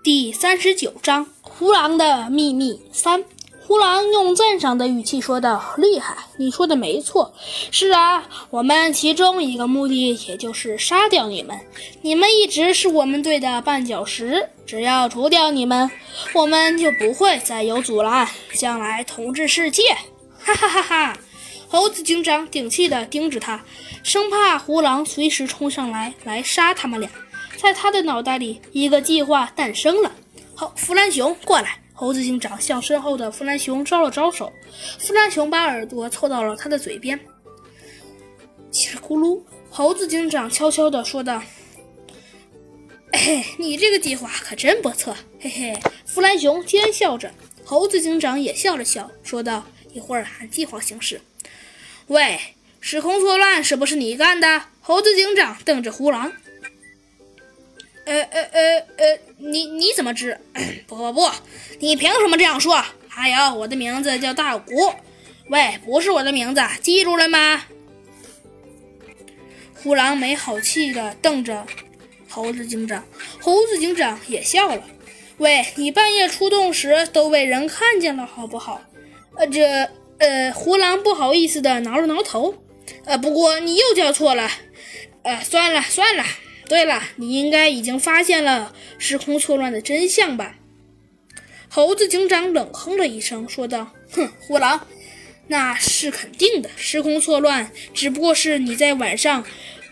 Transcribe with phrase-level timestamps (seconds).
[0.00, 3.20] 第三十九章《胡狼的秘密三》。
[3.66, 7.34] 胡狼用赞赏的语气说道：“厉害，你说的没错。
[7.72, 11.58] 是啊，我们其中一个目的，也就是杀掉你们。
[12.02, 15.90] 你们一直是我们队的绊脚石，只要除掉你们，
[16.32, 19.82] 我们就不会再有阻拦，将来统治世界。”
[20.38, 21.18] 哈哈哈哈！
[21.68, 23.62] 猴子警长顶气地盯着他，
[24.02, 27.10] 生怕胡狼随时冲上来来杀他们俩。
[27.60, 30.12] 在他的脑袋里，一个计划诞生了。
[30.54, 31.80] 好，弗兰熊，过来！
[31.92, 34.52] 猴子警长向身后的弗兰熊招了招手。
[35.00, 37.18] 弗兰熊把耳朵凑到了他的嘴边。
[38.70, 41.42] 叽里咕噜，猴子警长悄悄地说道
[43.12, 47.32] ：“嘿嘿，你这个计划可真不错。”嘿嘿，弗兰熊奸笑着，
[47.64, 51.20] 猴子警长也笑了笑，说道：“一会儿按计划行事。”
[52.06, 52.38] 喂，
[52.80, 54.62] 时空错乱是不是你干的？
[54.80, 56.32] 猴子警长瞪着胡狼。
[58.08, 60.40] 呃呃呃呃，你你怎么知？
[60.88, 61.30] 不不不，
[61.78, 62.82] 你凭什么这样说？
[63.06, 64.72] 还有，我的名字叫大古。
[65.50, 67.64] 喂，不是我的名字，记住了吗？
[69.74, 71.66] 胡狼没好气的瞪着
[72.30, 73.04] 猴子警长，
[73.42, 74.82] 猴子警长也笑了。
[75.36, 78.80] 喂，你半夜出动时都被人看见了，好不好？
[79.36, 79.86] 呃，这
[80.18, 82.54] 呃，胡狼不好意思的挠了挠头。
[83.04, 84.50] 呃，不过你又叫错了。
[85.24, 86.24] 呃，算了算了。
[86.68, 90.56] 对了，你应该已经发现了时空错乱的真相吧？
[91.70, 94.86] 猴子警长冷哼了一声，说道：“哼，虎狼，
[95.48, 96.70] 那是肯定的。
[96.76, 99.44] 时空错乱只不过是你在晚上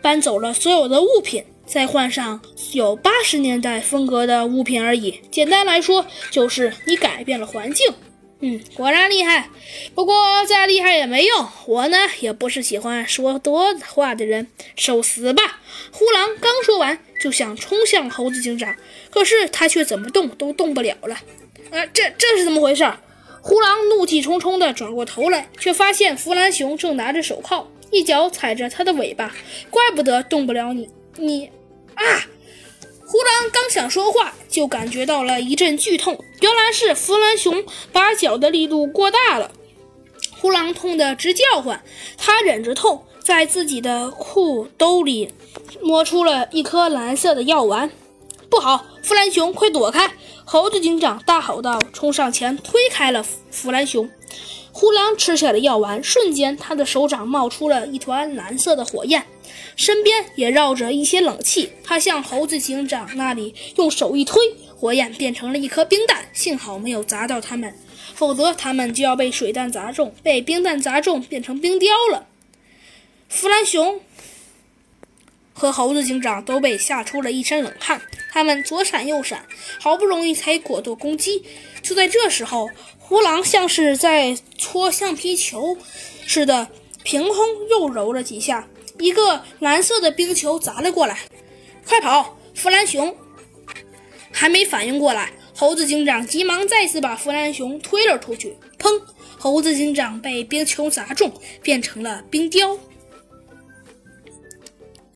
[0.00, 2.40] 搬走了所有的物品，再换上
[2.72, 5.20] 有八十年代风格的物品而已。
[5.30, 7.92] 简单来说，就是你改变了环境。”
[8.42, 9.50] 嗯，果然厉害。
[9.94, 14.46] 不过再厉害也没用，我呢也不是喜欢说多话的人。
[14.76, 15.60] 受死吧！
[15.92, 18.74] 胡狼刚说完，就想冲向猴子警长，
[19.10, 21.18] 可是他却怎么动都动不了了。
[21.70, 22.90] 呃，这这是怎么回事？
[23.42, 29.34] 胡狼怒气冲冲地转过头来，却发现弗兰熊正拿着手铐，一脚踩着他的尾巴。
[29.68, 31.50] 怪不得动不了你，你
[31.94, 32.04] 啊！
[33.10, 36.16] 胡狼刚想说话，就感觉到了一阵剧痛。
[36.38, 39.50] 原来是弗兰熊把脚的力度过大了。
[40.40, 41.82] 胡狼痛得直叫唤，
[42.16, 45.34] 他忍着痛，在自己的裤兜里
[45.82, 47.90] 摸出了一颗蓝色的药丸。
[48.48, 50.14] 不好，弗兰熊，快躲开！
[50.44, 54.08] 猴子警长大吼道，冲上前推开了弗兰熊。
[54.70, 59.26] 胡狼吃下了药丸，瞬间他的手掌冒出了一团蓝色的火焰。
[59.80, 64.38] 身边也绕着一些冷气，他向猴子警长那里用手一推，
[64.76, 66.28] 火焰变成了一颗冰弹。
[66.34, 67.74] 幸好没有砸到他们，
[68.14, 72.26] 否则他们就要被水弹砸中，被冰弹砸中，变成冰雕了。
[73.30, 74.02] 弗兰熊
[75.54, 79.46] 和猴子警长都被吓出了一身冷汗，他们左闪右闪，
[79.80, 81.42] 好不容易才躲过攻击。
[81.80, 82.68] 就在这时候，
[82.98, 85.78] 胡狼像是在搓橡皮球
[86.26, 86.68] 似的，
[87.02, 87.38] 凭空
[87.70, 88.68] 又揉了几下。
[89.00, 91.18] 一个蓝色的冰球砸了过来，
[91.86, 92.36] 快跑！
[92.54, 93.16] 弗兰熊
[94.30, 98.56] 还没反应过来，猴子警长急忙再次把弗兰熊推了出去。
[98.78, 99.00] 砰！
[99.38, 102.78] 猴子警长被冰球砸中，变成了冰雕。